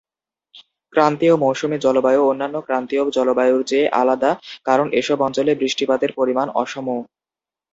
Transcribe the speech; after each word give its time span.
ক্রান্তীয় 0.93 1.35
মৌসুমি 1.43 1.77
জলবায়ু 1.77 2.21
অন্যান্য 2.25 2.57
ক্রান্তীয় 2.67 3.03
জলবায়ুর 3.17 3.61
চেয়ে 3.67 3.91
আলাদা 4.01 4.31
কারণ 4.65 4.87
এসব 4.99 5.17
অঞ্চলে 5.27 5.51
বৃষ্টিপাতের 5.61 6.11
পরিমান 6.19 6.47
অসম। 6.55 6.87